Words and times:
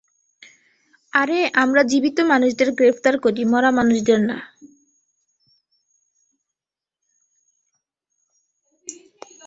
আরে 1.13 1.39
আমরা 1.63 1.81
জীবিত 1.83 2.17
মানুষদের 2.31 2.69
গ্রেফতার 2.71 3.15
করি, 3.19 3.41
মরা 3.45 3.71
মানুষদের 3.71 4.19
না। 4.21 4.37